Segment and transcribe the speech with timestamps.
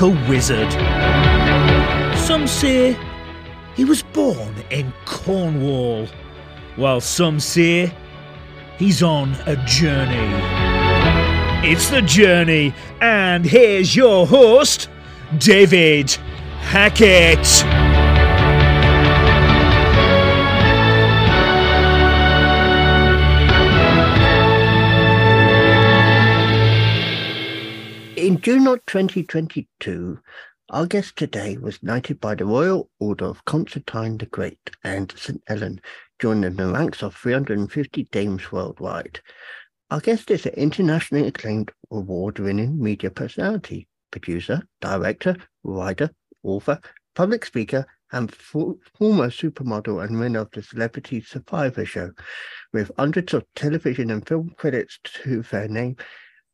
[0.00, 0.70] a wizard.
[2.18, 2.98] Some say
[3.74, 6.06] he was born in Cornwall,
[6.76, 7.92] while some say
[8.78, 10.28] he's on a journey.
[11.68, 14.88] It's the journey, and here's your host,
[15.38, 16.10] David
[16.60, 17.85] Hackett.
[28.26, 30.18] In June of 2022,
[30.70, 35.40] our guest today was knighted by the Royal Order of Constantine the Great and St.
[35.46, 35.80] Helen,
[36.18, 39.20] joining the ranks of 350 dames worldwide.
[39.92, 46.10] Our guest is an internationally acclaimed award winning media personality, producer, director, writer,
[46.42, 46.80] author,
[47.14, 52.10] public speaker, and former supermodel and winner of the Celebrity Survivor show.
[52.72, 55.94] With hundreds of television and film credits to their name,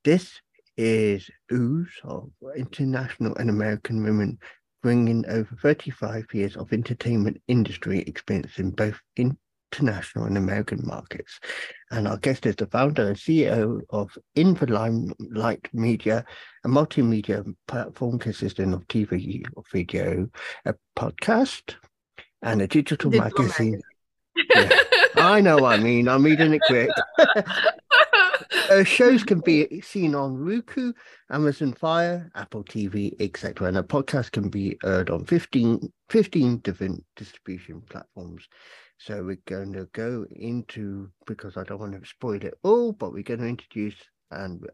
[0.05, 0.39] this
[0.77, 4.39] Who's Who of international and American women
[4.83, 9.01] bringing over 35 years of entertainment industry experience in both
[9.73, 11.39] international and American markets.
[11.91, 16.25] And our guest is the founder and CEO of In the Limelight Media,
[16.65, 20.29] a multimedia platform consisting of TV or video,
[20.65, 21.75] a podcast,
[22.43, 23.81] and a digital, digital magazine.
[24.51, 24.69] magazine.
[24.71, 24.79] yeah.
[25.17, 26.09] I know what I mean.
[26.09, 26.91] I'm reading it quick.
[28.71, 30.93] uh, shows can be seen on Roku,
[31.31, 33.69] Amazon Fire, Apple TV, etc.
[33.69, 38.49] And a podcast can be heard on 15, 15 different distribution platforms.
[38.99, 43.13] So we're going to go into, because I don't want to spoil it all, but
[43.13, 43.97] we're going to introduce,
[44.31, 44.65] and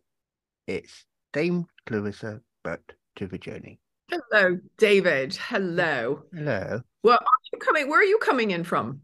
[0.67, 3.81] it's Dame Clarissa Burt to the journey.
[4.11, 5.37] Hello, David.
[5.37, 6.23] Hello.
[6.35, 6.83] Hello.
[7.03, 7.89] Well, are you coming?
[7.89, 9.01] Where are you coming in from?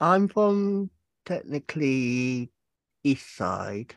[0.00, 0.90] I'm from
[1.24, 2.50] technically
[3.04, 3.94] east side,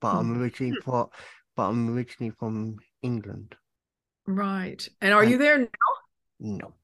[0.00, 0.42] but I'm hmm.
[0.42, 1.08] originally from,
[1.56, 3.54] but I'm originally from England.
[4.26, 4.86] Right.
[5.00, 5.68] And are and, you there now?
[6.38, 6.74] No.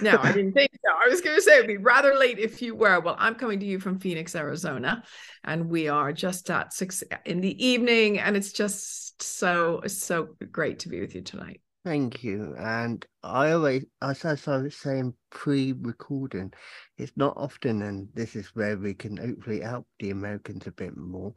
[0.00, 0.92] no, I didn't think so.
[0.92, 3.00] I was going to say it'd be rather late if you were.
[3.00, 5.02] Well, I'm coming to you from Phoenix, Arizona,
[5.44, 10.80] and we are just at six in the evening, and it's just so so great
[10.80, 11.60] to be with you tonight.
[11.84, 12.54] Thank you.
[12.58, 16.52] And I always, as I was saying pre-recording,
[16.98, 20.96] it's not often, and this is where we can hopefully help the Americans a bit
[20.96, 21.32] more.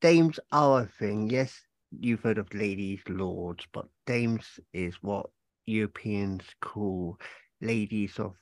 [0.00, 1.30] Dames are a thing.
[1.30, 1.58] Yes,
[1.98, 5.30] you've heard of ladies, lords, but dames is what
[5.64, 7.18] Europeans call
[7.60, 8.34] ladies of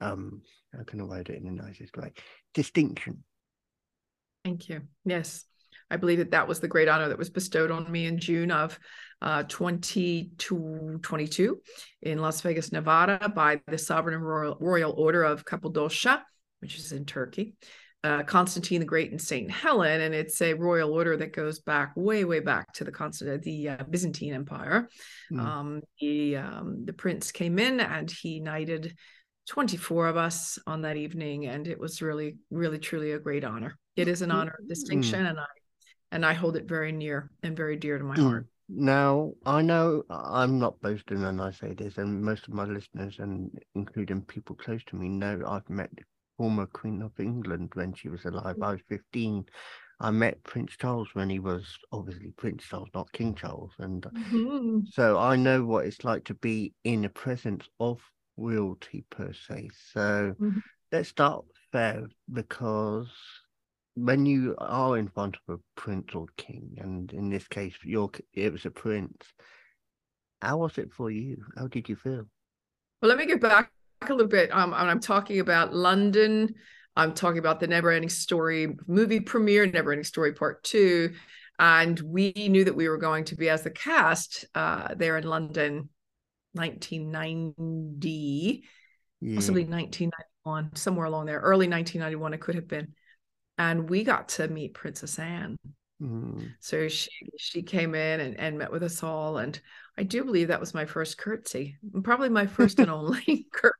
[0.00, 0.42] um
[0.72, 2.12] how can I word it in the nicest way?
[2.52, 3.22] Distinction.
[4.44, 4.82] Thank you.
[5.04, 5.44] Yes.
[5.94, 8.50] I believe that that was the great honor that was bestowed on me in June
[8.50, 8.76] of
[9.22, 11.60] uh, 2022
[12.02, 16.24] in Las Vegas, Nevada, by the Sovereign Royal, Royal Order of Cappadocia,
[16.58, 17.54] which is in Turkey.
[18.02, 21.92] Uh, Constantine the Great and Saint Helen, and it's a royal order that goes back
[21.94, 24.88] way, way back to the Constant, the uh, Byzantine Empire.
[25.32, 25.38] Mm.
[25.38, 28.96] Um, he, um, the prince came in and he knighted
[29.48, 33.78] 24 of us on that evening, and it was really, really, truly a great honor.
[33.94, 35.30] It is an honor, of distinction, mm.
[35.30, 35.44] and I
[36.14, 38.30] and I hold it very near and very dear to my mm.
[38.30, 38.46] heart.
[38.68, 43.16] Now, I know I'm not boasting when I say this, and most of my listeners,
[43.18, 46.04] and including people close to me, know I've met the
[46.38, 48.56] former Queen of England when she was alive.
[48.62, 49.44] I was 15.
[50.00, 53.72] I met Prince Charles when he was obviously Prince Charles, not King Charles.
[53.78, 54.78] And mm-hmm.
[54.90, 58.00] so I know what it's like to be in the presence of
[58.36, 59.68] royalty per se.
[59.92, 60.58] So mm-hmm.
[60.90, 63.08] let's start there because
[63.94, 68.10] when you are in front of a prince or king, and in this case, your
[68.32, 69.26] it was a prince.
[70.42, 71.42] How was it for you?
[71.56, 72.26] How did you feel?
[73.00, 73.70] Well, let me get back
[74.02, 74.52] a little bit.
[74.52, 76.54] Um, I'm talking about London.
[76.96, 81.12] I'm talking about the Never Ending Story movie premiere, Never Ending Story Part Two,
[81.58, 85.24] and we knew that we were going to be as the cast uh, there in
[85.24, 85.88] London,
[86.52, 88.64] 1990,
[89.20, 89.34] yeah.
[89.34, 92.34] possibly 1991, somewhere along there, early 1991.
[92.34, 92.94] It could have been
[93.58, 95.56] and we got to meet Princess Anne.
[96.02, 96.52] Mm.
[96.60, 99.58] So she she came in and, and met with us all, and
[99.96, 103.74] I do believe that was my first curtsy, probably my first and only curtsy.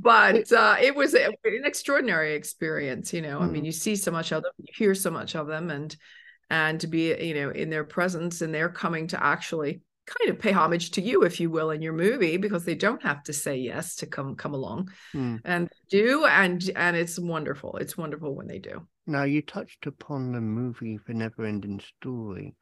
[0.00, 3.12] but uh, it was a, an extraordinary experience.
[3.12, 3.42] You know, mm.
[3.42, 3.66] I mean, mm.
[3.66, 5.96] you see so much of them, you hear so much of them, and
[6.50, 10.38] and to be you know in their presence, and they're coming to actually kind of
[10.38, 13.32] pay homage to you if you will in your movie because they don't have to
[13.32, 14.90] say yes to come come along.
[15.14, 15.40] Mm.
[15.44, 17.76] and do and and it's wonderful.
[17.76, 18.86] It's wonderful when they do.
[19.06, 22.54] Now you touched upon the movie the never ending story.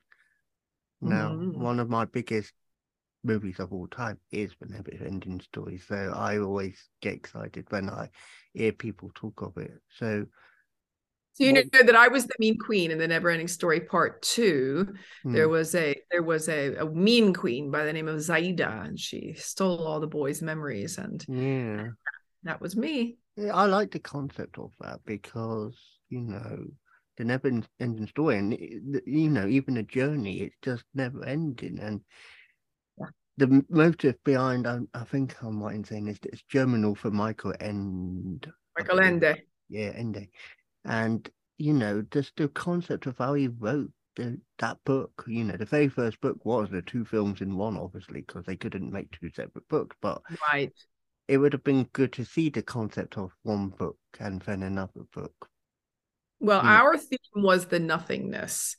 [1.01, 1.61] Now mm-hmm.
[1.61, 2.53] one of my biggest
[3.25, 7.91] movies of all time is the never ending story so i always get excited when
[7.91, 8.09] i
[8.57, 9.73] hear people talk of it.
[9.99, 10.27] So
[11.37, 14.23] So you know that I was the mean queen in the Never Ending Story Part
[14.23, 14.95] Two.
[15.23, 15.33] Hmm.
[15.35, 18.99] There was a there was a, a mean queen by the name of Xayide, and
[18.99, 21.89] she stole all the boys' memories, and Yeah.
[22.45, 23.19] that was me.
[23.37, 25.77] Yeah, I like the concept of that because
[26.09, 26.69] you know
[27.19, 27.49] the never
[27.81, 28.53] ending story, and
[29.07, 32.01] you know even a journey, it's just never ending, and
[32.99, 33.09] Yeah.
[33.37, 37.53] the motive behind, I, I think I'm right in saying this, it's German for Michael
[37.61, 38.51] End.
[38.79, 39.01] Michael.
[39.01, 39.43] Ende.
[39.69, 40.29] yeah, Ende,
[40.87, 41.29] and
[41.59, 45.25] you know just the concept of how he wrote the, that book.
[45.27, 48.57] You know, the very first book was the two films in one, obviously, because they
[48.57, 50.23] couldn't make two separate books, but
[50.53, 50.73] Right.
[51.29, 55.03] it would have been good to see the concept of one book and then another
[55.13, 55.49] book.
[56.41, 56.67] Well, Yeah.
[56.67, 58.77] our theme was the nothingness.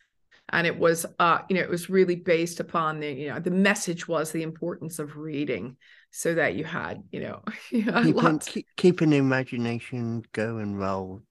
[0.50, 3.52] And it was uh, you know, it was really based upon the, you know, the
[3.52, 5.76] message was the importance of reading
[6.12, 8.48] so that you had, you know, yeah, Keeping, lots.
[8.48, 11.22] keep, keeping the imagination going well.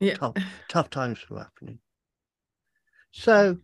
[0.00, 0.14] Yeah.
[0.14, 0.34] Tough,
[0.68, 1.78] tough times for happening.
[3.12, 3.58] So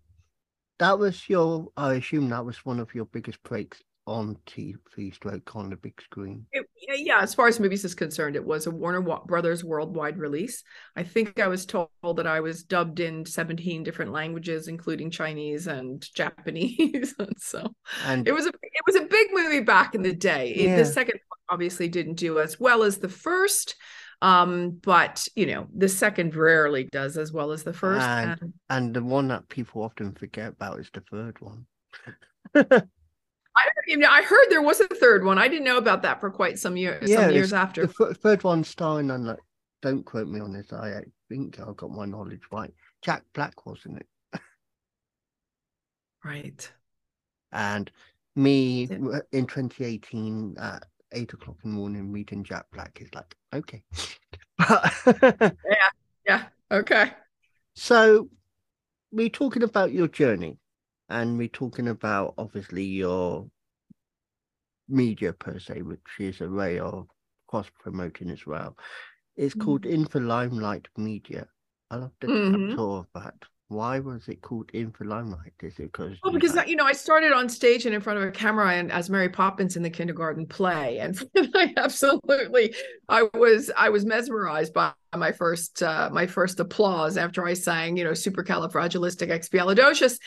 [0.78, 5.54] that was your, I assume that was one of your biggest breaks on TV stroke
[5.54, 6.46] on the big screen.
[6.52, 10.62] It- yeah, as far as movies is concerned, it was a Warner Brothers worldwide release.
[10.96, 15.68] I think I was told that I was dubbed in 17 different languages, including Chinese
[15.68, 17.14] and Japanese.
[17.18, 17.74] and so
[18.04, 20.54] And it was a it was a big movie back in the day.
[20.56, 20.76] Yeah.
[20.76, 23.76] The second one obviously didn't do as well as the first.
[24.22, 28.06] Um, but you know, the second rarely does as well as the first.
[28.06, 31.66] And- and and the one that people often forget about is the third one.
[32.54, 35.38] I don't even I heard there was a third one.
[35.38, 37.86] I didn't know about that for quite some years Yeah, some years after.
[37.86, 39.40] The th- third one starring on like,
[39.82, 40.72] don't quote me on this.
[40.72, 42.72] I think I got my knowledge right.
[43.02, 44.40] Jack Black wasn't it?
[46.24, 46.72] Right.
[47.50, 47.90] And
[48.36, 49.18] me Yeah.
[49.32, 53.82] in 2018 at eight o'clock in the morning reading Jack Black is like okay.
[54.58, 55.56] But
[56.26, 56.44] Yeah.
[56.70, 57.12] Okay.
[57.74, 58.28] so
[59.10, 60.58] we're talking about your journey,
[61.08, 63.46] and we're talking about obviously your
[64.88, 67.06] media per se, which is a way of
[67.46, 68.76] cross promoting as well.
[69.36, 71.46] It's called In Info Limelight Media.
[71.90, 72.68] I love the Mhm.
[72.70, 73.34] title of that.
[73.72, 75.54] Why was it called Limelight?
[75.62, 78.28] Is it because Well, because you know, I started on stage and in front of
[78.28, 81.18] a camera and as Mary Poppins in the kindergarten play, and
[81.54, 82.74] I absolutely,
[83.08, 87.96] I was, I was mesmerized by my first, uh, my first applause after I sang,
[87.96, 90.18] you know, supercalifragilisticexpialidocious,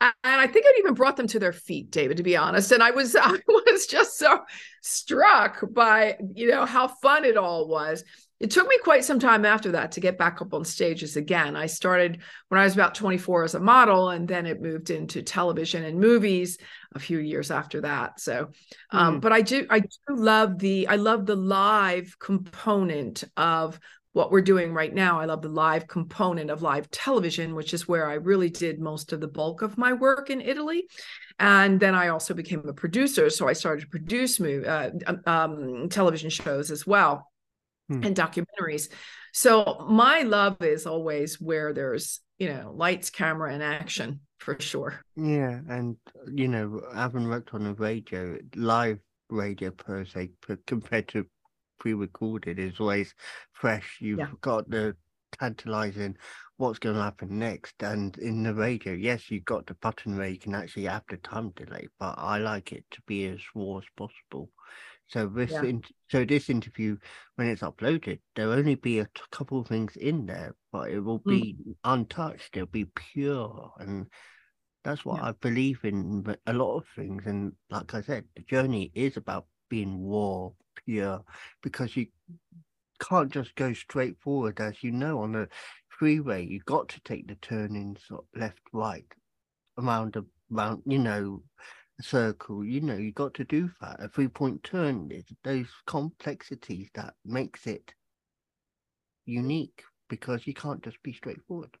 [0.00, 2.72] and I think it even brought them to their feet, David, to be honest.
[2.72, 4.40] And I was, I was just so
[4.82, 8.04] struck by, you know, how fun it all was.
[8.40, 11.56] It took me quite some time after that to get back up on stages again.
[11.56, 15.22] I started when I was about 24 as a model, and then it moved into
[15.22, 16.56] television and movies
[16.94, 18.18] a few years after that.
[18.18, 18.48] So,
[18.90, 19.20] um, Mm.
[19.20, 23.78] but I do, I do love the, I love the live component of
[24.12, 25.20] what we're doing right now.
[25.20, 29.12] I love the live component of live television, which is where I really did most
[29.12, 30.88] of the bulk of my work in Italy.
[31.38, 34.90] And then I also became a producer, so I started to produce move, uh,
[35.26, 37.29] um, television shows as well
[37.90, 38.04] Hmm.
[38.04, 38.88] and documentaries.
[39.32, 45.02] So my love is always where there's you know lights, camera, and action for sure.
[45.16, 45.96] Yeah, and
[46.32, 50.30] you know, having worked on a radio, live radio per se,
[50.66, 51.26] compared to
[51.78, 53.14] pre-recorded, is always
[53.52, 53.98] fresh.
[54.00, 54.28] You've Yeah.
[54.40, 54.96] got the
[55.38, 56.16] tantalizing
[56.56, 60.28] what's going to happen next, and in the radio, yes, you've got the button where
[60.28, 63.78] you can actually have the time delay, but I like it to be as raw
[63.78, 64.50] as possible.
[65.10, 65.64] So this, Yeah.
[65.64, 66.96] in- so this interview,
[67.34, 71.00] when it's uploaded, there'll only be a t- couple of things in there, but it
[71.00, 71.28] will Mm.
[71.28, 72.56] be untouched.
[72.56, 74.06] It'll be pure, and
[74.84, 75.28] that's what Yeah.
[75.28, 77.26] I believe in but a lot of things.
[77.26, 80.50] And like I said, the journey is about being raw,
[80.84, 81.24] pure,
[81.60, 82.06] because you
[83.00, 85.48] can't just go straight forward, as you know, on the
[85.88, 86.46] freeway.
[86.46, 89.06] You've got to take the turnings sort of left, right,
[89.76, 91.62] around a round, you know, a
[92.02, 92.64] circle.
[92.64, 94.02] You know, you got to do that.
[94.02, 97.94] A three point turn is those complexities that makes it
[99.24, 101.76] unique because you can't just be straightforward.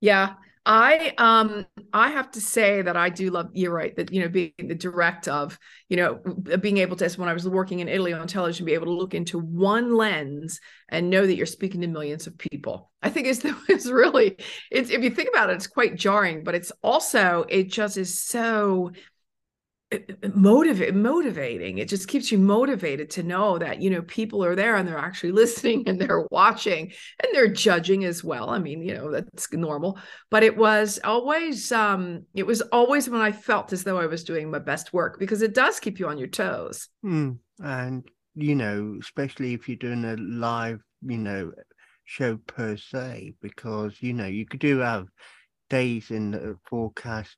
[0.00, 3.50] Yeah, I um I have to say that I do love.
[3.52, 6.20] You're right that you know being the direct of you know
[6.60, 8.92] being able to as when I was working in Italy on television, be able to
[8.92, 12.92] look into one lens and know that you're speaking to millions of people.
[13.02, 14.36] I think is is really
[14.70, 18.22] it's if you think about it, it's quite jarring, but it's also it just is
[18.22, 18.92] so
[20.34, 21.78] motivate motivating.
[21.78, 24.98] It just keeps you motivated to know that you know people are there and they're
[24.98, 28.50] actually listening and they're watching and they're judging as well.
[28.50, 29.98] I mean you know that's normal.
[30.30, 34.24] But it was always um it was always when i felt as though i was
[34.24, 36.88] doing my best work because it does keep you on your toes.
[37.04, 37.38] Mm.
[37.60, 41.52] And, you know, especially if you're doing a live, you know,
[42.04, 45.06] show per se because you know you could do have
[45.70, 47.36] days in the forecast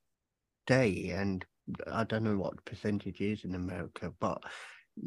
[0.66, 1.44] day and
[1.86, 4.42] I don't know what percentage is in America, but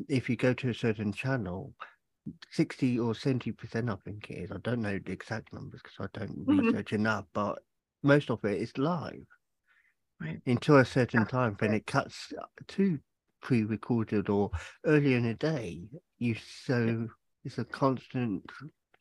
[0.10, 1.76] if you go to a certain channel,
[2.52, 4.52] 60 or 70% I think it is.
[4.52, 6.48] I don't know the exact numbers because I don't Mhm.
[6.48, 7.60] research enough, but
[8.04, 9.26] most of it is live
[10.20, 10.42] Right.
[10.46, 11.58] until a certain time.
[11.60, 12.34] Then it cuts
[12.68, 13.00] to
[13.42, 14.52] pre-recorded or
[14.86, 15.90] earlier in the day.
[16.18, 17.10] You so
[17.44, 18.50] it's a constant.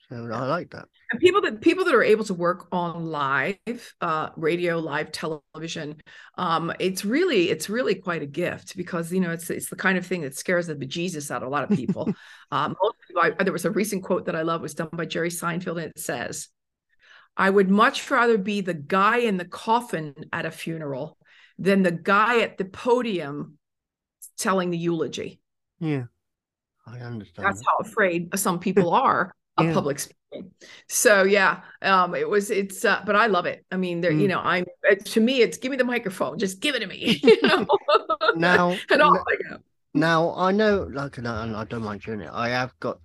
[0.09, 0.87] So I like that.
[1.11, 3.57] and people that people that are able to work on live
[4.01, 5.97] uh radio live television
[6.39, 9.99] um it's really it's really quite a gift because you know it's it's the kind
[9.99, 12.05] of thing that scares the bejesus out of a lot of people
[12.53, 12.77] um
[13.09, 15.83] people, I, there was a recent quote that i love was done by jerry seinfeld
[15.83, 16.49] and it says
[17.37, 21.19] i would much rather be the guy in the coffin at a funeral
[21.59, 23.59] than the guy at the podium
[24.39, 25.41] telling the eulogy
[25.81, 26.05] Yeah,
[26.87, 27.47] I understand.
[27.47, 27.67] that's that.
[27.67, 29.73] how afraid some people are of Yeah.
[29.73, 30.53] public speaking
[30.89, 34.27] so yeah um it was it's uh, but i love it i mean there you
[34.27, 34.29] Mm.
[34.29, 34.65] know i'm
[35.05, 37.67] to me it's give me the microphone just give it to me you know
[38.35, 39.07] Now, and I
[39.49, 39.59] go.
[39.95, 42.31] Now I know, like, and I, and I don't mind sharing it.
[42.33, 42.99] I have got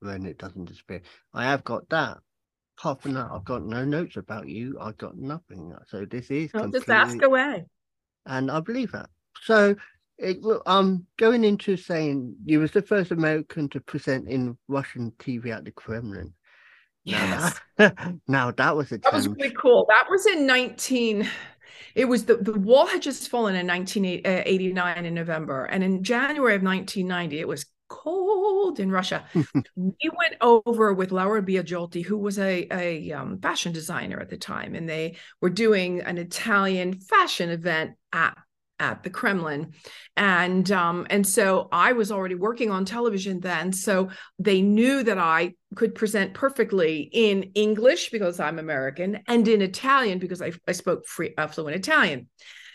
[0.00, 1.02] when it doesn't disappear.
[1.32, 2.18] I have got that.
[2.78, 4.78] Apart from that, I've got no notes about you.
[4.80, 5.74] I've got nothing.
[5.88, 7.66] So this is completely, just ask away
[8.26, 9.10] and I believe that.
[9.42, 9.76] So
[10.18, 10.62] it will.
[10.66, 15.64] Um, going into saying you was the first American to present in Russian TV at
[15.64, 16.32] the Kremlin.
[17.04, 21.28] yes Now that, now that was a that was really cool that was in 19
[21.94, 26.54] it was the, the wall had just fallen in 1989 in november and in january
[26.54, 32.38] of 1990 it was cold in russia we went over with Laura Biagiotti, who was
[32.38, 37.50] a, a um, fashion designer at the time, and they were doing an Italian fashion
[37.50, 38.36] event at
[38.82, 39.72] at the Kremlin,
[40.16, 45.18] and um, and so I was already working on television then, so they knew that
[45.18, 50.72] I could present perfectly in English because I'm American and in Italian because I, I
[50.72, 52.28] spoke free, uh, fluent Italian.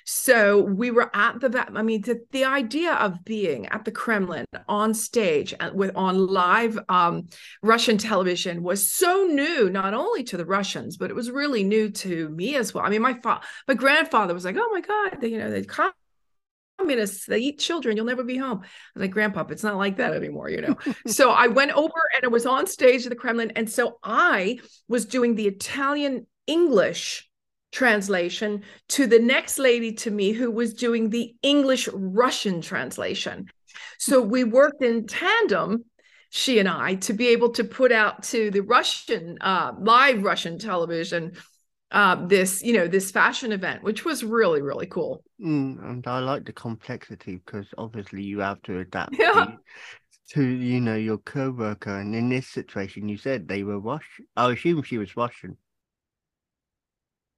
[0.10, 4.46] So we were at the, I mean, the, the idea of being at the Kremlin
[4.70, 7.28] on stage and with on live um,
[7.62, 11.90] Russian television was so new, not only to the Russians, but it was really new
[11.90, 12.86] to me as well.
[12.86, 15.64] I mean, my fa- my grandfather was like, "Oh my God, they, you know, they
[15.64, 15.92] come."
[16.80, 19.98] communists, they eat children, you'll never be home." I was like, "Grandpa, it's not like
[19.98, 20.78] that anymore," you know.
[21.08, 24.60] so I went over and it was on stage at the Kremlin, and so I
[24.88, 27.27] was doing the Italian English
[27.72, 33.48] translation to the next lady to me who was doing the English Russian translation.
[33.98, 35.86] So we worked in tandem,
[36.30, 40.60] she and I, to be able to put out to the Russian, uh, live Russian
[40.60, 41.34] television,
[41.92, 45.24] uh, this, you know, this fashion event, which was really, really cool.
[45.42, 49.34] Mm, and I like the complexity because obviously you have to adapt Yeah.
[49.34, 49.58] to,
[50.34, 52.00] to, you know, your co-worker.
[52.00, 54.26] And in this situation, you said they were Russian.
[54.36, 55.58] I assume she was Russian.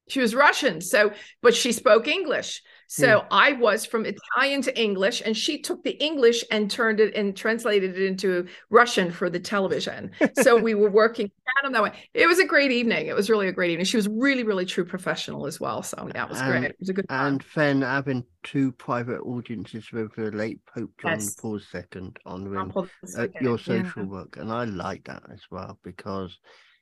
[0.09, 1.11] She was Russian, so
[1.41, 2.61] but she spoke English.
[2.91, 7.13] So I was from Italian to English, and she took the English and turned it
[7.13, 10.09] and translated it into Russian for the television.
[10.41, 11.29] So we were working
[11.61, 11.91] tandem that way.
[12.15, 13.05] It was a great evening.
[13.05, 13.85] It was really a great evening.
[13.85, 15.83] She was really, really true professional as well.
[15.83, 16.55] So that was great.
[16.55, 17.33] And- It was a good time.
[17.33, 21.35] And then having two private audiences with the late Pope John Yes.
[21.35, 23.63] Paul II on uh, your Yeah.
[23.65, 24.37] social work.
[24.37, 26.35] And I like that as well because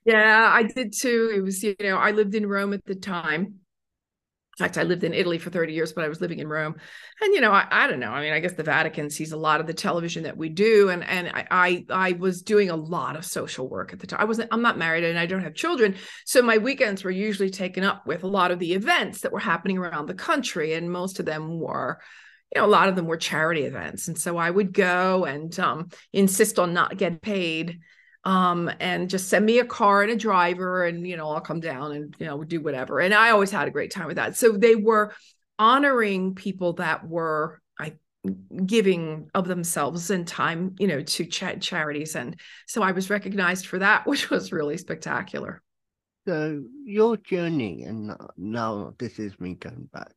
[0.08, 1.32] Yeah, I did too.
[1.36, 3.42] It was, you know, I lived in Rome at the time.
[4.58, 6.76] In fact, I lived in Italy for 30 years, but I was living in Rome.
[7.22, 8.12] And, you know, I, I don't know.
[8.12, 10.90] I mean, I guess the Vatican sees a lot of the television that we do.
[10.90, 14.22] And and I, I I was doing a lot of social work at the time.
[14.22, 15.96] I wasn't, I'm not married and I don't have children.
[16.26, 19.40] So my weekends were usually taken up with a lot of the events that were
[19.40, 20.74] happening around the country.
[20.74, 22.00] And most of them were
[22.56, 24.08] you know, a lot of them were charity events.
[24.08, 27.80] And so I would go and um, insist on not getting paid
[28.24, 31.60] um, and just send me a car and a driver and, you know, I'll come
[31.60, 33.00] down and, you know, do whatever.
[33.00, 34.36] And I always had a great time with that.
[34.36, 35.14] So they were
[35.60, 37.94] honoring people that were, I
[38.66, 42.16] giving of themselves and time, you know, to cha- charities.
[42.16, 45.62] And so I was recognized for that, which was really spectacular.
[46.28, 50.12] So your journey, and now- now this is me going back.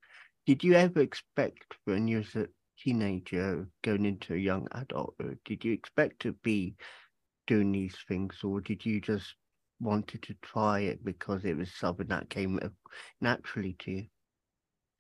[0.46, 2.48] Did you ever expect when you was a
[2.82, 5.38] teenager going into a young adulthood?
[5.44, 6.74] Did you expect to be
[7.50, 9.34] doing these things, or did you just
[9.80, 12.60] wanted to try it because it was something that came
[13.20, 14.04] naturally to you?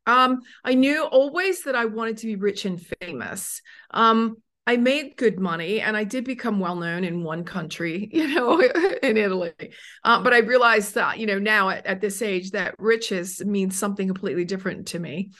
[0.04, 3.62] Um, I knew always that I wanted to be rich and famous.
[3.92, 8.34] Um, I made good money and I did become well known in one country, you
[8.34, 8.60] know,
[9.02, 9.52] in Italy.
[10.02, 13.78] Uh, but I realized that, you know, now at, at this age that riches means
[13.78, 15.30] something completely different to me.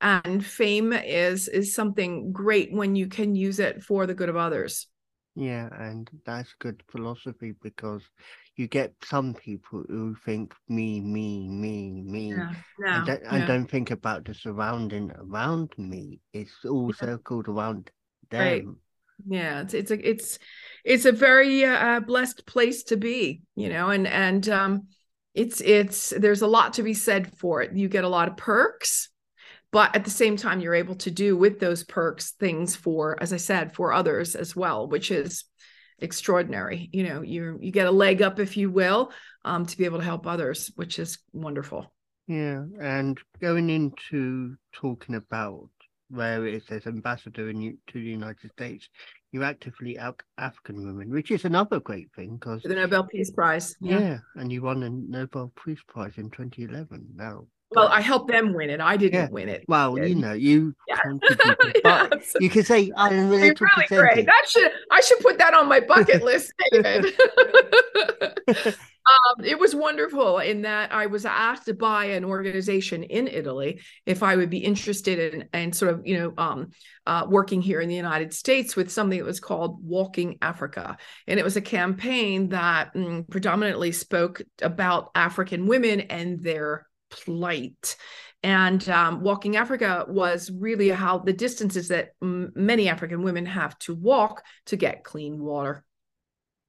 [0.00, 4.36] And fame is is something great when you can use it for the good of
[4.36, 4.86] others.
[5.36, 8.02] Yeah, and that's good philosophy because
[8.56, 12.52] you get some people who think me, me, me, me, Yeah.
[12.92, 13.04] and, No.
[13.04, 13.46] don't, and yeah.
[13.46, 16.20] don't think about the surrounding around me.
[16.32, 17.06] It's all Yeah.
[17.06, 17.90] circled around
[18.36, 18.62] Right.
[18.64, 18.80] them.
[19.28, 20.38] yeah it's it's a it's
[20.84, 24.88] it's a very uh, blessed place to be you know and and um
[25.34, 28.36] it's it's there's a lot to be said for it you get a lot of
[28.36, 29.10] perks
[29.72, 33.32] but at the same time you're able to do with those perks things for as
[33.32, 35.44] i said for others as well which is
[36.00, 39.12] extraordinary you know you you get a leg up if you will
[39.44, 41.92] um to be able to help others which is wonderful
[42.26, 45.68] Yeah, and going into talking about
[46.10, 48.88] where it says ambassador in, to the United States,
[49.32, 53.74] you actively out African women, which is another great thing because the nobel peace prize
[53.80, 54.18] yeah.
[54.36, 57.06] and you won the Nobel Peace Prize in 2011.
[57.14, 59.28] Now, well i helped them win it i didn't Yeah.
[59.30, 60.98] win it well, you know, you Yeah.
[61.84, 62.08] Yeah,
[62.40, 64.26] you can say I'm a It's little really great.
[64.26, 67.06] That should I should put that on my bucket list, David.
[68.48, 74.22] um, it was wonderful in that I was asked by an organization in Italy if
[74.22, 76.70] I would be interested in and sort of you know um,
[77.06, 80.96] uh, working here in the United States with something that was called Walking Africa,
[81.26, 87.96] and it was a campaign that mm, predominantly spoke about African women and their plight.
[88.42, 93.78] And um, Walking Africa was really how the distances that m- many African women have
[93.80, 95.84] to walk to get clean water.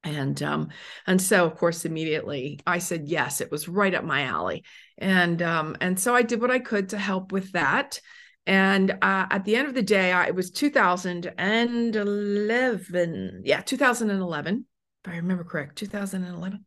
[0.03, 0.69] And um,
[1.05, 4.63] and so of course immediately I said yes, it was right up my alley,
[4.97, 8.01] and um, and so I did what I could to help with that.
[8.47, 13.43] And uh, at the end of the day, I, it was 2011.
[13.45, 14.65] Yeah, 2011,
[15.05, 15.77] if I remember correct.
[15.77, 16.65] 2011,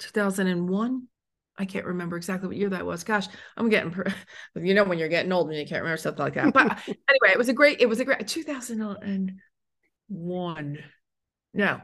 [0.00, 1.06] 2001.
[1.58, 3.04] I can't remember exactly what year that was.
[3.04, 3.94] Gosh, I'm getting,
[4.56, 6.52] you know, when you're getting old and you can't remember stuff like that.
[6.52, 10.78] But anyway, it was a great, it was a great 2001.
[11.54, 11.80] No,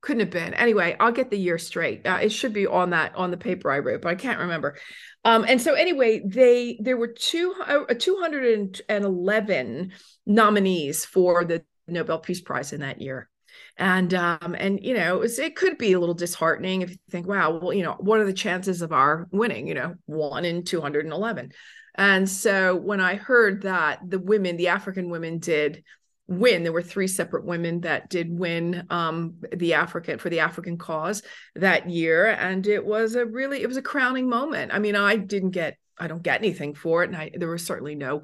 [0.00, 0.54] couldn't have been.
[0.54, 2.06] Anyway, I'll get the year straight.
[2.06, 4.76] Uh, it should be on that on the paper I wrote, but I can't remember.
[5.24, 9.92] Um, and so anyway, they there were two uh, 211
[10.26, 13.28] nominees for the Nobel Peace Prize in that year.
[13.76, 16.96] And um, and you know, it, was, it could be a little disheartening if you
[17.10, 19.66] think, wow, well, you know, what are the chances of our winning?
[19.66, 21.52] You know, one in 211.
[21.96, 25.84] And so when I heard that the women, the African women did
[26.26, 30.78] win, there were three separate women that did win um, the African for the African
[30.78, 31.22] cause
[31.54, 32.26] that year.
[32.26, 34.72] And it was a really, it was a crowning moment.
[34.72, 37.10] I mean, I didn't get, I don't get anything for it.
[37.10, 38.22] And I, there was certainly no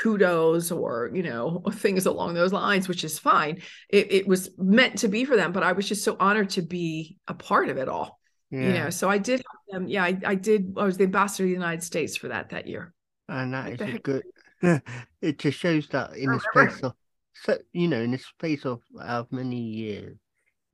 [0.00, 3.60] kudos or you know things along those lines which is fine.
[3.88, 6.62] It, it was meant to be for them but i was just so honored to
[6.62, 8.18] be a part of it all
[8.50, 8.90] Yeah, you know.
[8.90, 9.42] So i did
[9.74, 12.50] um, yeah I, I did i was the ambassador of the united states for that
[12.50, 12.92] that year.
[13.28, 14.02] And that What is the a heck?
[14.02, 14.24] good.
[15.20, 16.94] it just shows that in the space of,
[17.34, 20.16] so you know, in the space of of many years,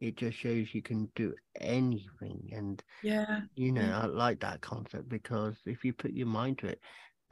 [0.01, 3.41] it just shows you can do anything, and yeah.
[3.55, 3.99] you know, Yeah.
[4.03, 6.81] I like that concept because if you put your mind to it,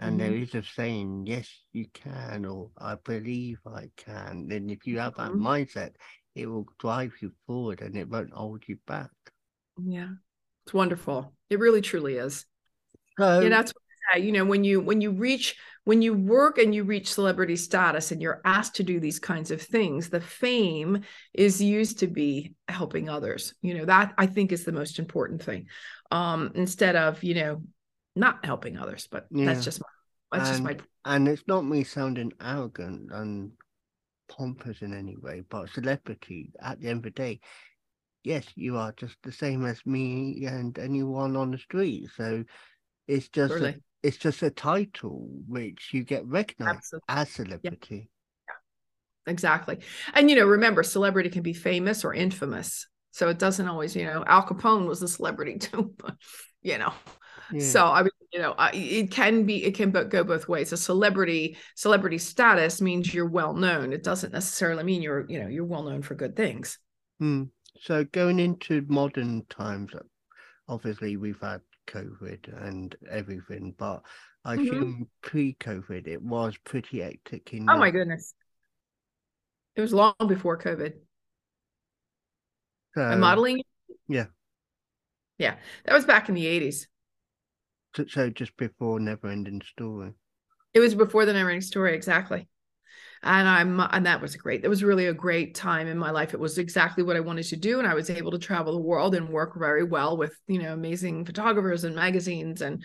[0.00, 0.42] and there Mhm.
[0.42, 5.14] is a saying, yes, you can, or I believe I can, then if you have
[5.16, 5.40] that Mhm.
[5.40, 5.92] mindset,
[6.34, 9.10] it will drive you forward and it won't hold you back.
[9.82, 10.08] yeah
[10.66, 12.44] it's wonderful it really truly is
[13.18, 13.82] So, yeah that's what
[14.12, 14.26] I say.
[14.26, 18.12] you know when you when you reach when you work and you reach celebrity status
[18.12, 21.00] and you're asked to do these kinds of things the fame
[21.32, 25.42] is used to be helping others you know that i think is the most important
[25.42, 25.66] thing
[26.10, 27.62] um instead of you know
[28.20, 29.46] not helping others but Yeah.
[29.46, 33.52] that's just my that's just my And- and it's not me sounding arrogant and
[34.28, 37.40] pompous in any way, but celebrity at the end of the day,
[38.22, 42.10] yes, you are just the same as me and anyone on the street.
[42.16, 42.44] So
[43.08, 47.08] it's just a, it's just a title which you get recognized Absolutely.
[47.08, 47.96] as celebrity.
[47.96, 48.54] Yeah
[49.26, 49.78] exactly
[50.14, 54.04] and you know remember celebrity can be famous or infamous so it doesn't always you
[54.04, 56.16] know al capone was a celebrity too but
[56.62, 56.92] you know
[57.58, 60.72] So I mean, you know, I, it can be, it can go both ways.
[60.72, 63.92] A celebrity, celebrity status means you're well known.
[63.92, 66.78] It doesn't necessarily mean you're, you know, you're well known for good things.
[67.18, 67.44] Hmm.
[67.80, 69.92] So going into modern times,
[70.68, 74.02] obviously we've had COVID and everything, but
[74.44, 74.64] I Mhm.
[74.64, 78.34] assume pre-COVID it was pretty hectic in Oh my goodness,
[79.76, 80.94] it was long before COVID.
[82.94, 83.62] so, modeling,
[84.08, 84.26] yeah.
[85.38, 86.86] yeah, that was back in the '80s.
[87.94, 90.12] So, just before Never Ending Story.
[90.72, 92.48] It was before the never ending Story, exactly.
[93.22, 94.62] And I'm, and that was great.
[94.62, 96.32] That was really a great time in my life.
[96.32, 98.80] It was exactly what I wanted to do, and I was able to travel the
[98.80, 102.82] world and work very well with, you know, amazing photographers and magazines and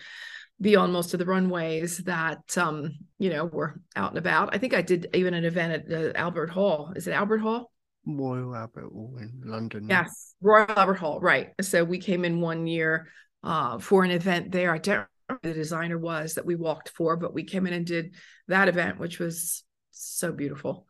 [0.60, 4.54] be on most of the runways that, um, you know, were out and about.
[4.54, 6.92] I think I did even an event at uh, Albert Hall.
[6.96, 7.72] Is it Albert Hall?
[8.06, 9.88] Royal Albert Hall in London.
[9.88, 11.52] Yes, Royal Albert Hall, right.
[11.60, 13.08] So we came in one year
[13.46, 14.74] uh, for an event there.
[14.74, 17.86] I don't remember the designer was that we walked for, but we came in and
[17.86, 18.14] did
[18.48, 20.86] that event, which was so beautiful.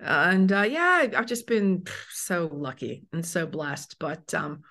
[0.00, 3.96] And uh, yeah, I've just been so lucky and so blessed.
[3.98, 4.62] But um,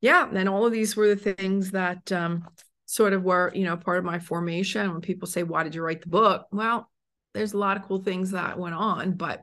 [0.00, 2.48] yeah, and all of these were the things that um,
[2.86, 4.90] sort of were, you know, part of my formation.
[4.90, 6.90] When people say, "Why did you write the book?" Well,
[7.34, 9.42] there's a lot of cool things that went on, but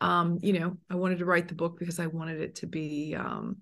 [0.00, 3.16] um, you know, I wanted to write the book because I wanted it to be
[3.18, 3.56] um,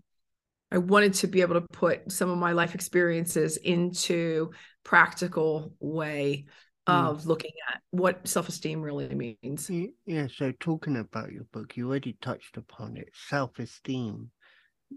[0.72, 4.52] I wanted to be able to put some of my life experiences into
[4.84, 6.46] practical way
[6.86, 6.92] hmm.
[6.92, 7.26] of mm.
[7.26, 9.70] looking at what self-esteem really means.
[10.06, 13.10] Yeah, so talking about your book, you already touched upon it.
[13.28, 14.30] Self-esteem.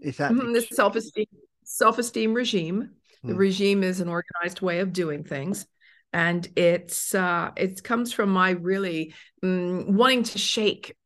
[0.00, 1.26] Is that mm-hmm, the self-esteem
[1.64, 2.90] self-esteem regime?
[3.24, 3.28] Mm.
[3.28, 3.38] The hmm.
[3.38, 5.66] regime is an organized way of doing things
[6.12, 9.12] and it's uh it comes from my really
[9.44, 10.96] mm, wanting to shake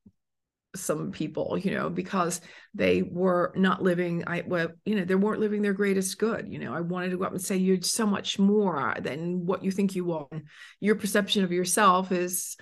[0.77, 2.41] some people you know because
[2.75, 6.61] they were not living i well you know they weren't living their greatest good you
[6.61, 9.71] know i wanted to go up and say you're so much more than what you
[9.71, 10.29] think you are.
[10.81, 12.57] Your perception of yourself is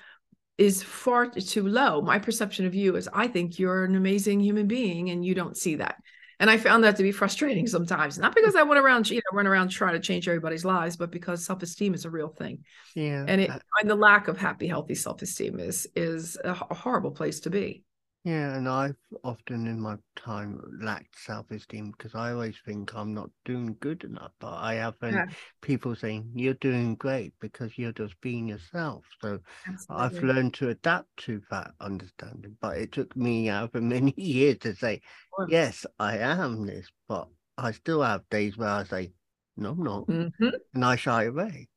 [0.57, 2.03] is far too low.
[2.03, 5.57] My perception of you is i think you're an amazing human being and you don't
[5.57, 5.97] see that.
[6.41, 9.37] And i found that to be frustrating sometimes not because i went around you know
[9.37, 12.65] run around trying to change everybody's lives but because self-esteem is a real thing.
[12.95, 13.25] Yeah.
[13.27, 17.41] And it uh and the lack of happy healthy self-esteem is is a horrible place
[17.41, 17.85] to be
[18.25, 23.15] yeah, and I've often in my time lacked self esteem because I always think I'm
[23.15, 24.33] not doing good enough.
[24.41, 25.27] But I have yeah.
[25.63, 29.05] people saying you're doing great because you're just being yourself.
[29.23, 29.97] So Absolutely.
[30.05, 32.57] I've learned to adapt to that understanding.
[32.61, 35.01] But it took me over many years to say,
[35.49, 39.13] yes, I am this, but I still have days where I say,
[39.57, 40.49] no, I'm not, mm-hmm.
[40.75, 41.69] and I shy away.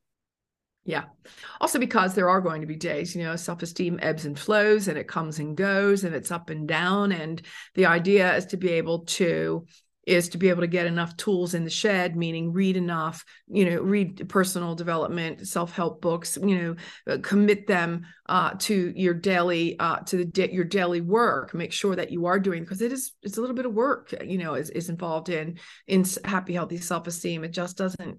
[0.92, 1.06] Yeah.
[1.62, 4.90] Also, because there are going to be days, you know, self esteem ebbs and flows
[4.90, 7.14] and it comes and goes and it's up and down.
[7.14, 7.42] And
[7.76, 9.66] the idea is to be able to
[10.06, 13.70] is to be able to get enough tools in the shed meaning read enough you
[13.70, 16.76] know read personal development self-help books you know
[17.14, 21.72] uh, commit them uh, to your daily uh, to the da- your daily work make
[21.72, 24.40] sure that you are doing because it is it's a little bit of work you
[24.40, 28.18] know is, is involved in in happy healthy self-esteem it just doesn't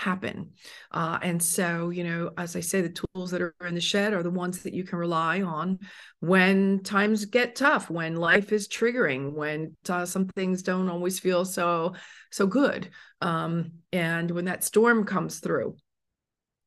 [0.00, 0.50] happen.
[0.90, 4.14] Uh, and so, you know, as I say, the tools that are in the shed
[4.14, 5.78] are the ones that you can rely on
[6.20, 11.44] when times get tough, when life is triggering, when uh, some things don't always feel
[11.44, 11.94] so
[12.32, 15.76] so good, um, and when that storm comes through,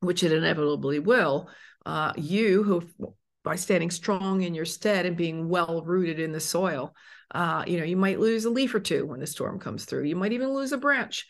[0.00, 1.48] which it inevitably will.
[1.86, 2.82] Uh, you who
[3.42, 6.94] by standing strong in your stead and being well rooted in the soil
[7.32, 10.04] uh, you know you might lose a leaf or two when the storm comes through
[10.04, 11.26] you might even lose a branch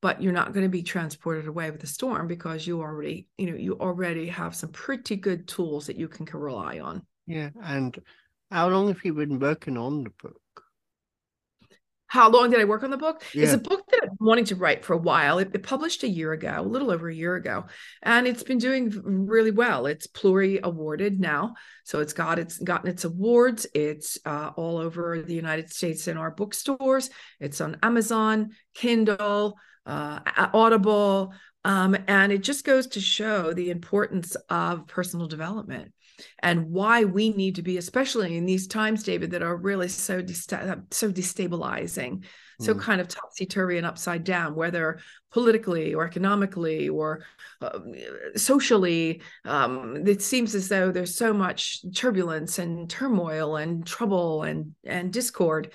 [0.00, 3.50] but you're not going to be transported away with the storm because you already you
[3.50, 7.98] know you already have some pretty good tools that you can, rely on yeah and
[8.50, 10.40] how long have you been working on the book
[12.10, 13.22] how long did I work on the book?
[13.32, 13.44] Yeah.
[13.44, 15.38] It's a book that I've been wanting to write for a while.
[15.38, 17.66] It, it, published a year ago, a little over a year ago,
[18.02, 19.86] and it's been doing really well.
[19.86, 23.64] It's Pluri awarded now, so it's got it's gotten its awards.
[23.74, 27.10] It's uh, all over the United States in our bookstores.
[27.38, 29.56] It's on Amazon, Kindle,
[29.90, 31.34] uh, Audible.
[31.64, 35.92] Um, and it just goes to show the importance of personal development
[36.38, 40.22] and why we need to be, especially in these times, David, that are really so
[40.22, 40.50] dest-
[40.90, 42.24] so destabilizing,
[42.60, 42.80] so mm.
[42.80, 45.00] kind of topsy turvy and upside down, whether
[45.32, 47.24] politically or economically or
[47.60, 47.78] uh,
[48.36, 49.22] socially.
[49.44, 55.12] Um, it seems as though there's so much turbulence and turmoil and trouble and and
[55.12, 55.72] discord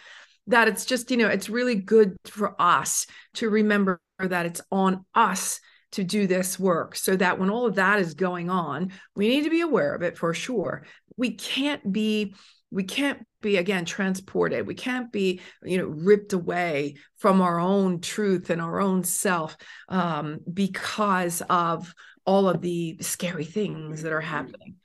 [0.48, 5.06] that it's just you know it's really good for us to remember that it's on
[5.14, 5.60] us
[5.94, 6.96] to do this work.
[6.96, 10.02] So that when all of that is going on we need to be aware of
[10.02, 10.86] it for sure.
[11.18, 12.36] We can't be
[12.72, 14.68] we can't be again transported.
[14.68, 19.56] We can't be you know ripped away from our own truth and our own self
[19.88, 21.94] um, because of
[22.26, 24.76] all of the scary things that are happening.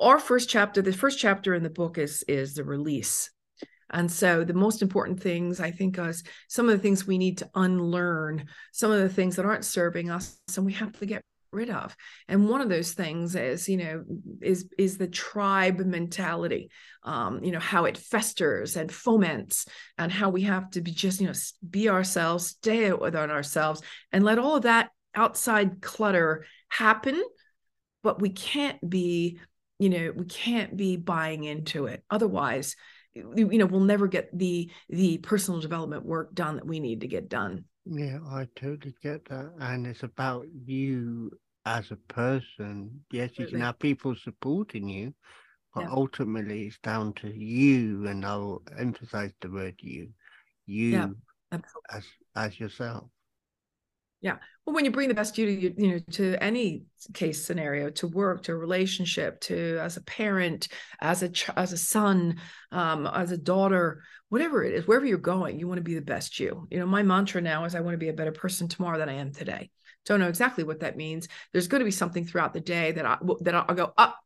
[0.00, 3.30] Our first chapter the first chapter in the book is is the release
[3.90, 7.38] and so the most important things I think is some of the things we need
[7.38, 11.22] to unlearn, some of the things that aren't serving us and we have to get
[11.50, 11.96] rid of.
[12.28, 14.04] And one of those things is, you know,
[14.42, 16.70] is is the tribe mentality.
[17.02, 21.20] Um, you know, how it festers and foments and how we have to be just,
[21.20, 21.32] you know,
[21.68, 23.80] be ourselves, stay within ourselves
[24.12, 27.22] and let all of that outside clutter happen,
[28.02, 29.38] but we can't be,
[29.78, 32.04] you know, we can't be buying into it.
[32.10, 32.76] Otherwise,
[33.14, 37.06] you know we'll never get the the personal development work done that we need to
[37.08, 41.30] get done yeah i totally get that and it's about you
[41.64, 45.12] as a person yes you can have people supporting you
[45.74, 45.90] but Yeah.
[45.90, 50.08] ultimately it's down to you, and I'll emphasize the word you,
[50.66, 51.14] you
[51.52, 51.90] Absolutely.
[51.90, 53.04] as as yourself.
[54.68, 57.88] Well, when you bring the best you to you, you know to any case scenario,
[57.88, 60.68] to work, to a relationship, to as a parent,
[61.00, 62.38] as a ch- as a son,
[62.70, 66.02] um, as a daughter, whatever it is, wherever you're going, you want to be the
[66.02, 66.68] best you.
[66.70, 69.08] You know, my mantra now is I want to be a better person tomorrow than
[69.08, 69.70] I am today.
[70.04, 71.28] Don't know exactly what that means.
[71.54, 74.18] There's going to be something throughout the day that I that I'll go up.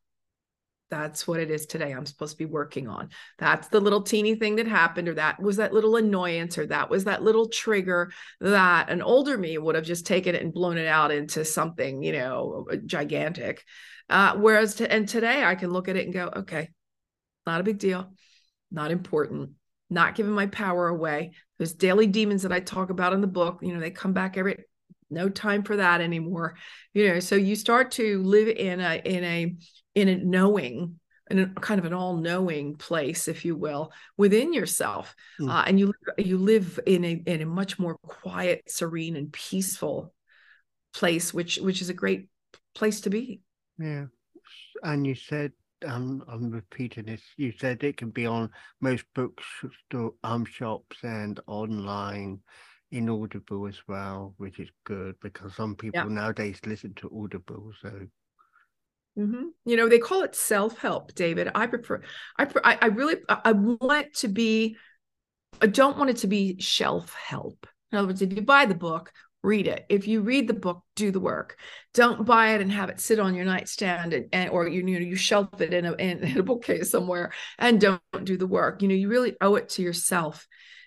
[0.93, 1.91] That's what it is today.
[1.91, 3.09] I'm supposed to be working on.
[3.39, 6.91] That's the little teeny thing that happened, or that was that little annoyance, or that
[6.91, 10.77] was that little trigger that an older me would have just taken it and blown
[10.77, 13.65] it out into something, you know, gigantic.
[14.11, 16.69] Uh, whereas, to, and today I can look at it and go, okay,
[17.47, 18.13] not a big deal,
[18.71, 19.53] not important,
[19.89, 21.33] not giving my power away.
[21.59, 24.37] Those daily demons that I talk about in the book, you know, they come back
[24.37, 24.65] every
[25.13, 26.57] no time for that anymore
[26.95, 29.55] you know so you start to live in a in a
[29.95, 30.99] in a knowing
[31.31, 35.51] in a kind of an all-knowing place if you will within yourself Mm.
[35.51, 40.13] uh, and you you live in a in a much more quiet serene and peaceful
[40.93, 42.29] place which which is a great
[42.75, 43.41] place to be
[43.79, 44.07] Yeah,
[44.83, 45.53] and you said
[45.87, 47.23] um, I'm repeating this.
[47.37, 52.41] You said it can be on most bookstore um shops and online
[52.93, 57.73] in Audible as well, which is good because some people nowadays listen to Audible.
[57.83, 57.91] So
[59.19, 59.51] Mhm.
[59.67, 61.51] You know, they call it self-help, David.
[61.55, 62.03] I prefer,
[62.39, 64.77] I, pre- I, I really, I I want it to be,
[65.61, 67.67] I don't want it to be shelf help.
[67.91, 69.85] In other words, if you buy the book, read it.
[69.91, 71.59] If you read the book, do the work.
[71.93, 74.99] Don't buy it and have it sit on your nightstand and, and or you, you
[74.99, 78.47] know you shelf it in a in, in a bookcase somewhere and don't do the
[78.47, 78.81] work.
[78.81, 80.47] You know, you really owe it to yourself.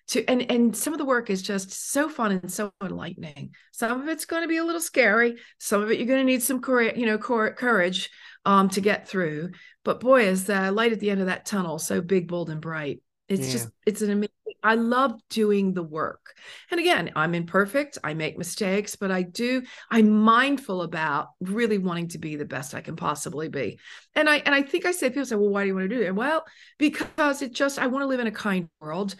[0.10, 3.52] To and and some of the work is just so fun and so enlightening.
[3.72, 5.36] Some of it's going to be a little scary.
[5.60, 8.10] Some of it you're going to need some courage, you know, courage
[8.46, 9.52] um, to get through.
[9.84, 12.62] But boy, is the light at the end of that tunnel so big, bold, and
[12.62, 13.02] bright.
[13.28, 13.54] It's Yeah.
[13.54, 14.30] just, it's an amazing.
[14.62, 16.34] I love doing the work.
[16.72, 17.98] And again, I'm imperfect.
[18.04, 19.64] I make mistakes, but I do.
[19.92, 23.80] I'm mindful about really wanting to be the best I can possibly be.
[24.16, 25.96] And I and I think I say people say, well, why do you want to
[25.96, 26.16] do it?
[26.16, 26.46] Well,
[26.80, 29.16] because it just I want to live in a kind world.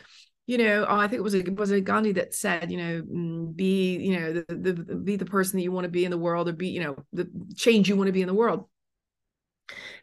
[0.48, 3.02] You know, oh, I think it was a, was it Gandhi that said, you know,
[3.02, 6.06] mm, be, you know, the, the, the be the person that you want to be
[6.06, 8.34] in the world, or be, you know, the change you want to be in the
[8.34, 8.68] world.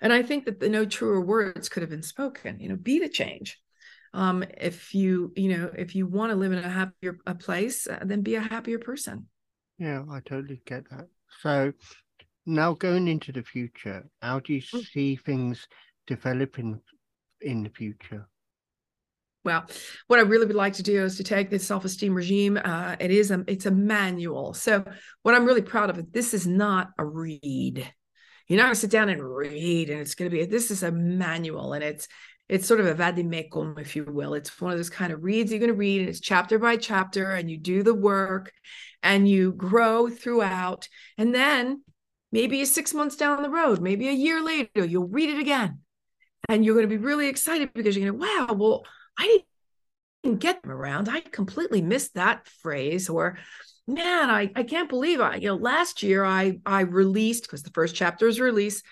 [0.00, 2.61] And I think that the no truer words could have been spoken.
[2.61, 3.61] You know, be the change.
[4.14, 7.87] Um, if you, you know, if you want to live in a happier a place,
[7.87, 9.28] uh, then be a happier person.
[9.78, 11.09] yeah, I totally get that.
[11.40, 11.72] So
[12.46, 14.87] now going into the future, how do you Mm.
[14.92, 15.66] see things
[16.07, 16.81] developing
[17.40, 18.28] in the future?
[19.44, 19.66] Well,
[20.07, 22.59] what I really would like to do is to take this self-esteem regime.
[22.62, 24.55] Uh, it is a it's a manual.
[24.55, 24.85] So
[25.22, 26.12] what I'm really proud of.
[26.12, 27.92] This is not a read.
[28.48, 30.44] You're not going to sit down and read, and it's going to be.
[30.44, 32.07] This is a manual, and it's
[32.48, 34.35] it's sort of a vademecum, if you will.
[34.35, 36.76] It's one of those kind of reads you're going to read, and it's chapter by
[36.76, 38.52] chapter, and you do the work,
[39.02, 41.83] and you grow throughout, and then
[42.31, 45.81] maybe six months down the road, maybe a year later, you'll read it again,
[46.48, 48.85] and you're going to be really excited because you're going to wow, well.
[49.18, 49.44] I
[50.22, 51.09] didn't get them around.
[51.09, 53.09] I completely missed that phrase.
[53.09, 53.38] Or,
[53.87, 57.70] man, I, I can't believe I, you know, last year I I released because the
[57.70, 58.83] first chapter is release.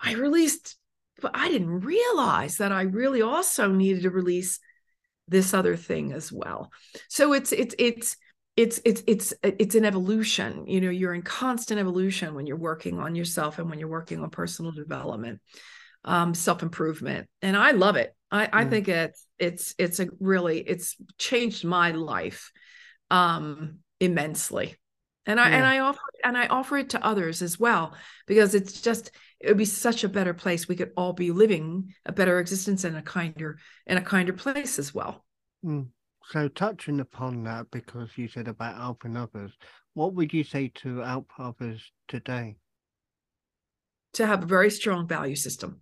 [0.00, 0.76] I released,
[1.20, 4.58] but I didn't realize that I really also needed to release
[5.28, 6.70] this other thing as well.
[7.08, 8.16] So it's it's it's
[8.56, 10.66] it's it's it's it's an evolution.
[10.66, 14.20] You know, you're in constant evolution when you're working on yourself and when you're working
[14.20, 15.40] on personal development
[16.04, 18.70] um, self-improvement and i love it i, I Mm.
[18.70, 22.50] think it's it's it's a really it's changed my life
[23.10, 24.76] um immensely
[25.26, 27.94] and i and i offer and i offer it to others as well
[28.26, 31.94] because it's just it would be such a better place we could all be living
[32.06, 35.24] a better existence and a kinder in a kinder place as well
[35.64, 35.88] Mm.
[36.30, 39.52] So touching upon that, because you said about helping others,
[39.94, 42.56] what would you say to help others today?
[44.14, 45.80] to have a very strong value system,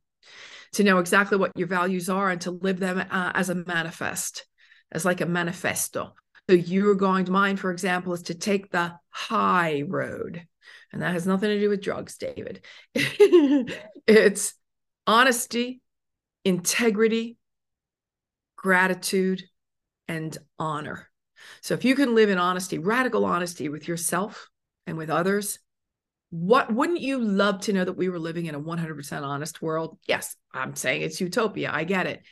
[0.73, 4.47] to know exactly what your values are and to live them uh, as a manifest,
[4.93, 6.15] as like a manifesto.
[6.49, 10.47] So you're going to mine, for example, is to take the high road.
[10.93, 12.65] And that has nothing to do with drugs, David.
[12.95, 14.55] it's
[15.07, 15.81] honesty,
[16.45, 17.37] integrity,
[18.57, 19.45] gratitude,
[20.09, 21.09] and honor.
[21.63, 24.49] So if you can live in honesty, radical honesty with yourself
[24.87, 25.59] and with others,
[26.31, 29.99] what wouldn't you love to know that we were living in a 100% honest world?
[30.07, 31.71] Yes, I'm saying it's utopia.
[31.73, 32.23] I get it.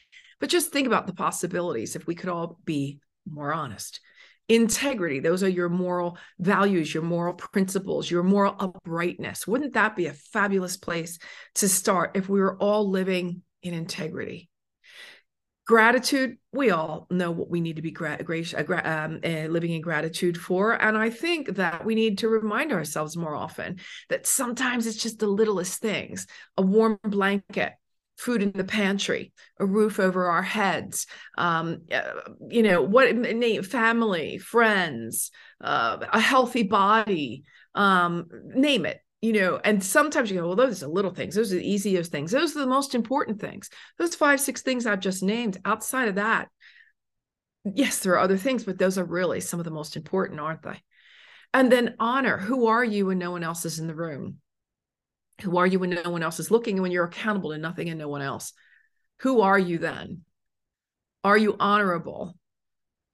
[0.40, 4.00] But just think about the possibilities if we could all be more honest.
[4.48, 9.46] Integrity, those are your moral values, your moral principles, your moral uprightness.
[9.46, 11.18] Wouldn't that be a fabulous place
[11.56, 14.47] to start if we were all living in integrity.
[15.68, 19.72] Gratitude, we all know what we need to be gra- gra- uh, um, uh, living
[19.72, 20.72] in gratitude for.
[20.72, 23.76] And I think that we need to remind ourselves more often
[24.08, 26.26] that sometimes it's just the littlest things
[26.56, 27.74] a warm blanket,
[28.16, 32.12] food in the pantry, a roof over our heads, um, uh,
[32.48, 35.30] you know, what name, family, friends,
[35.62, 40.82] uh, a healthy body, um, name it you know, and sometimes you go, well, those
[40.82, 41.34] are little things.
[41.34, 42.30] Those are the easiest things.
[42.30, 43.68] Those are the most important things.
[43.98, 45.58] Those five, six things I've just named.
[45.64, 46.48] Outside of that,
[47.64, 50.62] yes, there are other things, but those are really some of the most important, aren't
[50.62, 50.80] they?
[51.52, 54.36] And then honor who are you when no one else is in the room?
[55.42, 57.88] Who are you when no one else is looking and when you're accountable to nothing
[57.88, 58.52] and no one else?
[59.20, 60.22] Who are you then?
[61.24, 62.36] Are you honorable?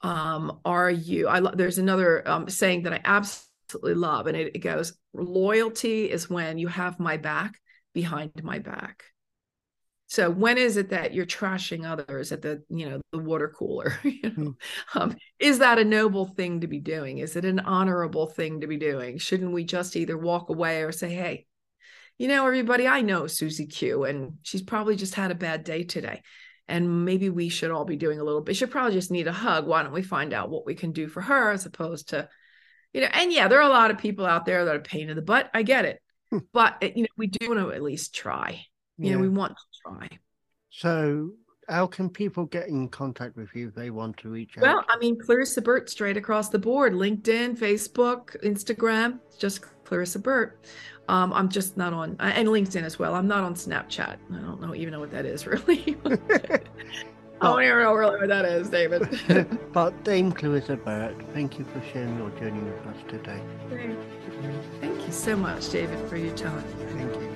[0.03, 1.29] Um, are you?
[1.29, 4.27] I there's another um, saying that I absolutely absolutely love.
[4.27, 7.61] And it, it goes loyalty is when you have my back
[7.93, 9.05] behind my back.
[10.07, 13.99] So when is it that you're trashing others at the you know the water cooler?
[14.05, 14.31] you know?
[14.31, 14.57] mm.
[14.95, 17.19] um, is that a noble thing to be doing?
[17.19, 19.19] Is it an honorable thing to be doing?
[19.19, 21.47] Shouldn't we just either walk away or say, "Hey,
[22.19, 25.83] you know, everybody, I know Susie Q, and she's probably just had a bad day
[25.83, 26.23] today,
[26.69, 28.57] and maybe we should all be doing a little bit.
[28.57, 29.67] She probably just need a hug.
[29.67, 32.29] Why don't we find out what we can do for her as opposed to
[32.95, 35.11] you know, and yeah, there are a lot of people out there that are pain
[35.11, 35.51] in the butt.
[35.53, 36.39] I get it, hmm.
[36.53, 38.65] but you know, we do want to at least try.
[38.97, 39.15] You yeah.
[39.17, 40.09] know, we want to try.
[40.71, 41.33] So,
[41.69, 44.63] how can people get in contact with you if they want to reach out?
[44.63, 49.19] Well, I mean, Clarissa Burt straight across the board: LinkedIn, Facebook, Instagram.
[49.37, 50.65] Just Clarissa Burt.
[51.09, 53.15] Um, I'm just not on, and LinkedIn as well.
[53.17, 54.17] I'm not on Snapchat.
[54.33, 55.97] I don't know even know what that is really.
[57.41, 59.09] I don't even know really what that is, David.
[59.73, 63.41] but Dame Clarissa Burt, thank you for sharing your journey with us today.
[64.81, 66.63] Thank you so much, David, for your time.
[66.97, 67.34] Thank you.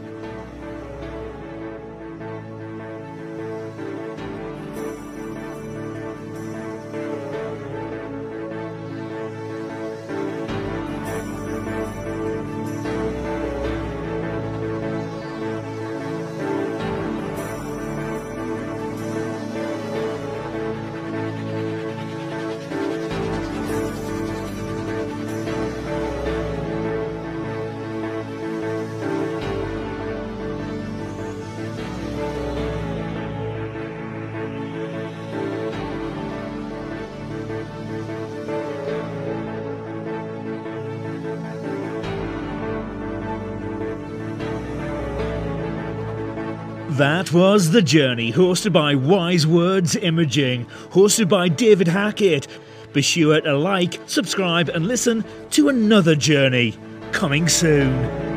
[46.99, 52.49] That was The Journey, hosted by Wise Words Imaging, hosted by David Hackett.
[52.93, 56.77] Be sure to like, subscribe, and listen to another journey
[57.13, 58.28] coming soon.